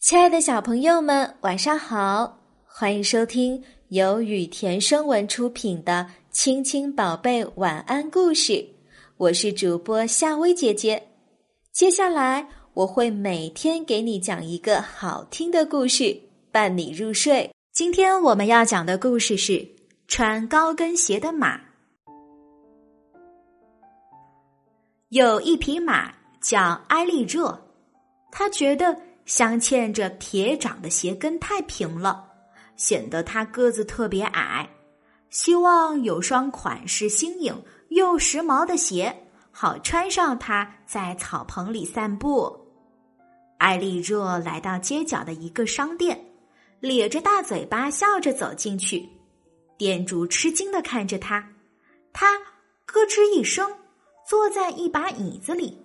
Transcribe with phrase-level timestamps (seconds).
[0.00, 2.38] 亲爱的小朋友们，晚上好！
[2.64, 8.52] 欢迎收听由雨田声文出品的《亲亲宝贝晚安故事》，
[9.16, 11.02] 我是主播夏薇姐姐。
[11.72, 16.16] 接下来我会每天给你讲一个好听的故事，
[16.52, 17.52] 伴你入睡。
[17.72, 19.52] 今天我们要讲的故事是
[20.06, 21.56] 《穿高跟鞋的马》。
[25.08, 27.58] 有一匹马叫埃利若，
[28.30, 28.96] 他觉得。
[29.28, 32.24] 镶嵌着铁掌的鞋跟太平了，
[32.76, 34.66] 显得他个子特别矮。
[35.28, 39.14] 希望有双款式新颖又时髦的鞋，
[39.50, 42.58] 好穿上它在草棚里散步。
[43.58, 46.18] 艾丽若来到街角的一个商店，
[46.80, 49.06] 咧着大嘴巴笑着走进去。
[49.76, 51.46] 店主吃惊的看着他，
[52.14, 52.34] 他
[52.86, 53.70] 咯吱一声
[54.26, 55.78] 坐在一把椅子里。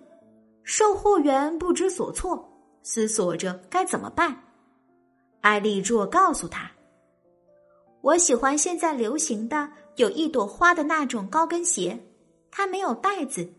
[0.62, 2.50] 售货员不知所措。
[2.84, 4.36] 思索着该怎么办，
[5.40, 6.70] 艾丽若告诉他
[8.02, 11.98] ：“我喜欢现在流行的有一朵花的那种高跟鞋，
[12.50, 13.50] 它没有带子，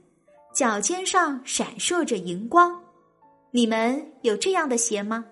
[0.54, 2.80] 脚尖上闪烁着荧光。
[3.50, 5.26] 你们有这样的鞋吗？”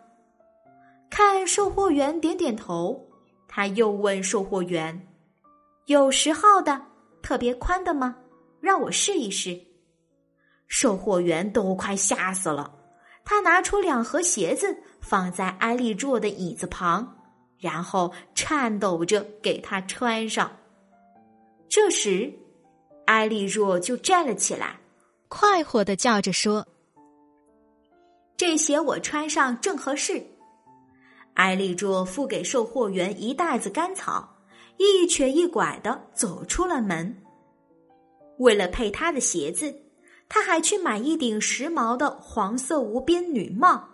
[1.12, 3.00] 看售货员点点头，
[3.48, 5.08] 他又问售货员
[5.86, 6.82] ：“有十号的，
[7.22, 8.16] 特别宽的吗？
[8.60, 9.56] 让我试一试。”
[10.68, 12.80] 售货员都快吓死了。
[13.26, 17.16] 他拿出两盒鞋子，放在埃利若的椅子旁，
[17.58, 20.52] 然后颤抖着给他穿上。
[21.70, 22.34] 这时，
[23.06, 24.78] 埃利若就站了起来，
[25.30, 26.68] 快活的叫着说
[28.36, 30.22] ：“这鞋我穿上正合适。”
[31.36, 34.38] 埃利若付给售货员一袋子干草，
[34.78, 37.24] 一瘸一拐的走出了门。
[38.40, 39.74] 为了配他的鞋子。
[40.28, 43.88] 他还去买一顶时髦的黄色无边女帽，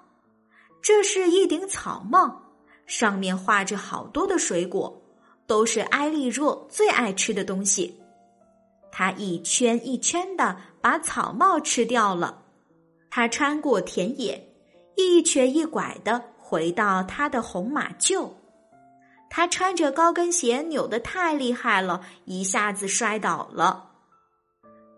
[0.81, 2.41] 这是一顶草帽，
[2.85, 5.01] 上面画着好多的水果，
[5.45, 7.99] 都是埃利若最爱吃的东西。
[8.91, 12.43] 他一圈一圈的把草帽吃掉了。
[13.11, 14.49] 他穿过田野，
[14.95, 18.29] 一瘸一拐的回到他的红马厩。
[19.29, 23.88] 他穿着高跟鞋扭得太厉害了，一下子摔倒了。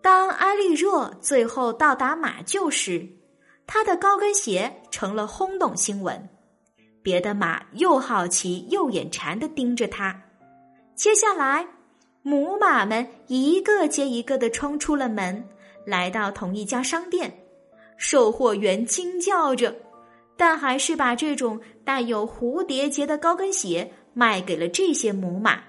[0.02, 3.08] 当埃利若最后到达马厩时，
[3.66, 6.28] 他的高跟鞋成了轰动新闻。
[7.02, 10.20] 别的马又好奇又眼馋的盯着他。
[10.96, 11.66] 接下来，
[12.22, 15.44] 母马们一个接一个的冲出了门，
[15.86, 17.32] 来到同一家商店。
[17.96, 19.72] 售货员惊叫着，
[20.36, 25.60] 但还是把这种带有蝴蝶结的高跟鞋卖给了这些母马，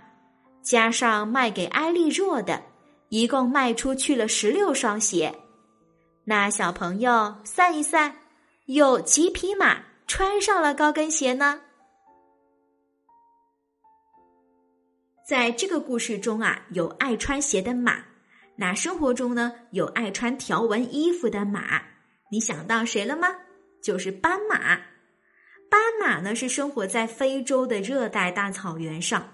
[0.63, 2.59] 加上卖给埃利若的。
[3.13, 5.35] 一共卖出去了十六双鞋，
[6.23, 8.11] 那小朋友算一算，
[8.65, 11.61] 有几匹马穿上了高跟鞋呢？
[15.29, 18.03] 在这个故事中啊，有爱穿鞋的马，
[18.55, 21.83] 那生活中呢，有爱穿条纹衣服的马，
[22.31, 23.27] 你想到谁了吗？
[23.83, 24.57] 就是斑马。
[25.69, 29.31] 斑马呢，是生活在非洲的热带大草原上，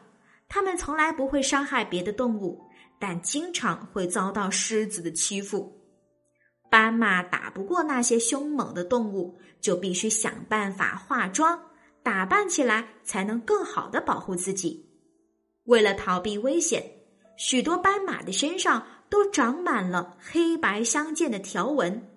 [0.50, 2.69] 它们从来不会伤害别的动物。
[3.00, 5.82] 但经常会遭到狮子的欺负，
[6.70, 11.60] 斑马打不过那些凶猛的动物，就必须想办法化妆
[12.04, 14.86] 打扮起来，才能更好的保护自己。
[15.64, 16.84] 为了逃避危险，
[17.38, 22.10] 许多斑马的身上都长满了黑白相间的条纹，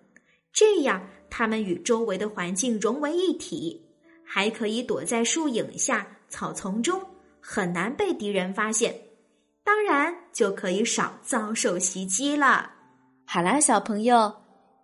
[0.52, 3.86] 这样它们与周围的环境融为一体，
[4.24, 7.00] 还可以躲在树影下、草丛中，
[7.40, 9.11] 很难被敌人发现。
[9.64, 12.70] 当然就可以少遭受袭击了。
[13.24, 14.32] 好啦，小朋友，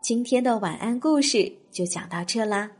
[0.02, 2.70] 今天的晚安故事就讲到这啦。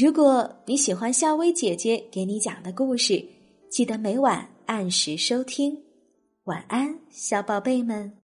[0.00, 3.24] 如果你喜欢夏薇姐姐给你讲的故事，
[3.70, 5.76] 记得每晚按时收听。
[6.44, 8.12] 晚安，小宝贝们。